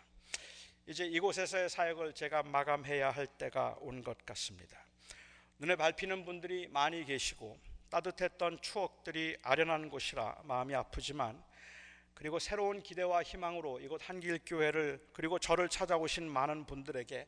[0.87, 4.83] 이제 이곳에서의 사역을 제가 마감해야 할 때가 온 것 같습니다.
[5.59, 7.59] 눈에 밟히는 분들이 많이 계시고
[7.91, 11.43] 따뜻했던 추억들이 아련한 곳이라 마음이 아프지만
[12.15, 17.27] 그리고 새로운 기대와 희망으로 이곳 한길교회를 그리고 저를 찾아오신 많은 분들에게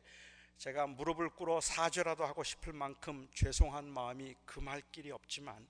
[0.58, 5.64] 제가 무릎을 꿇어 사죄라도 하고 싶을 만큼 죄송한 마음이 금할 길이 없지만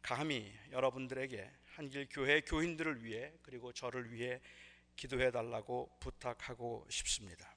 [0.00, 4.40] 감히 여러분들에게 한길 교회 교인들을 위해 그리고 저를 위해
[4.96, 7.54] 기도해 달라고 부탁하고 싶습니다.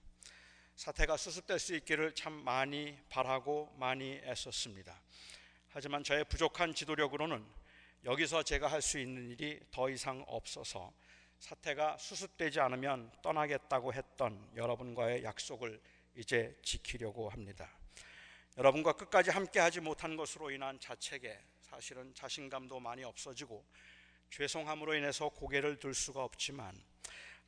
[0.76, 5.02] 사태가 수습될 수 있기를 참 많이 바라고 많이 애썼습니다.
[5.70, 7.46] 하지만 저의 부족한 지도력으로는
[8.06, 10.94] 여기서 제가 할 수 있는 일이 더 이상 없어서
[11.40, 15.82] 사태가 수습되지 않으면 떠나겠다고 했던 여러분과의 약속을
[16.16, 17.70] 이제 지키려고 합니다.
[18.58, 23.66] 여러분과 끝까지 함께 하지 못한 것으로 인한 자책에 사실은 자신감도 많이 없어지고
[24.38, 26.76] 죄송함으로 인해서 고개를 들 수가 없지만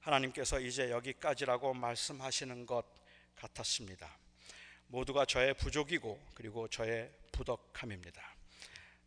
[0.01, 2.85] 하나님께서 이제 여기까지라고 말씀하시는 것
[3.35, 4.15] 같았습니다.
[4.85, 8.21] 모두가 저의 부족이고 그리고 저의 부덕함입니다.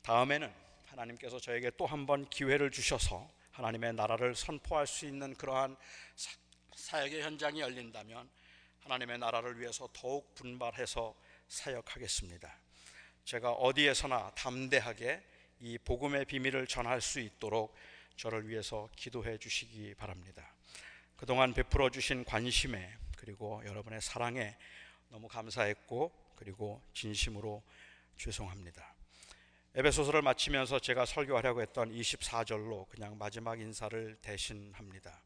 [0.03, 0.53] 다음에는
[0.87, 5.77] 하나님께서 저에게 또 한 번 기회를 주셔서 하나님의 나라를 선포할 수 있는 그러한
[6.75, 8.29] 사역의 현장이 열린다면
[8.81, 11.15] 하나님의 나라를 위해서 더욱 분발해서
[11.47, 12.59] 사역하겠습니다.
[13.25, 15.23] 제가 어디에서나 담대하게
[15.61, 17.75] 이 복음의 비밀을 전할 수 있도록
[18.17, 20.55] 저를 위해서 기도해 주시기 바랍니다.
[21.17, 24.57] 그동안 베풀어 주신 관심에 그리고 여러분의 사랑에
[25.09, 27.63] 너무 감사했고 그리고 진심으로
[28.17, 28.95] 죄송합니다.
[29.75, 35.23] 에베소서를 마치면서 제가 설교하려고 했던 24절로 그냥 마지막 인사를 대신합니다.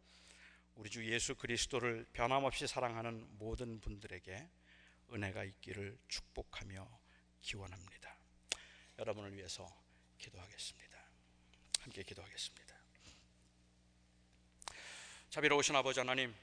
[0.76, 4.48] 우리 주 예수 그리스도를 변함없이 사랑하는 모든 분들에게
[5.12, 6.88] 은혜가 있기를 축복하며
[7.42, 8.16] 기원합니다.
[8.98, 9.81] 여러분을 위해서
[10.22, 10.98] 기도하겠습니다.
[11.80, 12.76] 함께 기도하겠습니다.
[15.30, 16.34] 자비로우신 아버지 하나님,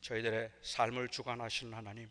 [0.00, 2.10] 저희들의 삶을 주관하시는 하나님,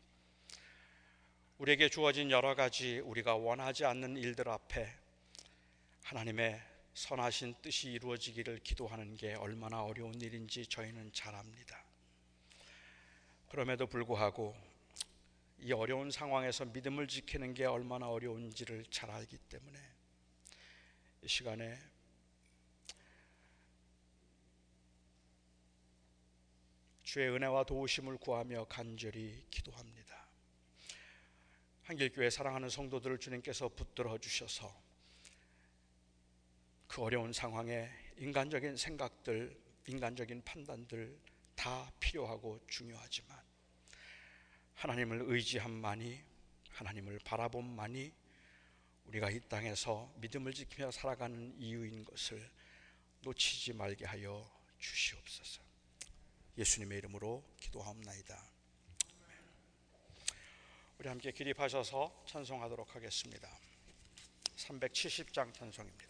[1.58, 4.96] 우리에게 주어진 여러 가지 우리가 원하지 않는 일들 앞에
[6.04, 6.62] 하나님의
[6.94, 11.84] 선하신 뜻이 이루어지기를 기도하는 게 얼마나 어려운 일인지 저희는 잘 압니다.
[13.50, 14.56] 그럼에도 불구하고
[15.62, 19.80] 이 어려운 상황에서 믿음을 지키는 게 얼마나 어려운지를 잘 알기 때문에
[21.22, 21.78] 이 시간에
[27.04, 30.28] 주의 은혜와 도우심을 구하며 간절히 기도합니다.
[31.84, 34.72] 한길교회 사랑하는 성도들을 주님께서 붙들어 주셔서
[36.88, 41.20] 그 어려운 상황에 인간적인 생각들, 인간적인 판단들
[41.56, 43.39] 다 필요하고 중요하지만
[44.80, 46.24] 하나님을 의지함만이
[46.70, 48.14] 하나님을 바라봄만이
[49.08, 52.50] 우리가 이 땅에서 믿음을 지키며 살아가는 이유인 것을
[53.24, 54.50] 놓치지 말게 하여
[54.80, 55.62] 주시옵소서.
[56.58, 58.42] 예수님의 이름으로 기도하옵나이다.
[61.00, 63.50] 우리 함께 기립하셔서 찬송하도록 하겠습니다.
[64.56, 66.09] 370장 찬송입니다.